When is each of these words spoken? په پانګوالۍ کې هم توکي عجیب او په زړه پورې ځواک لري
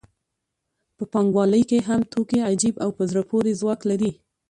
په 0.95 1.03
پانګوالۍ 1.11 1.63
کې 1.69 1.79
هم 1.87 2.01
توکي 2.11 2.39
عجیب 2.49 2.75
او 2.83 2.89
په 2.97 3.03
زړه 3.09 3.21
پورې 3.29 3.51
ځواک 3.59 3.81
لري 3.89 4.11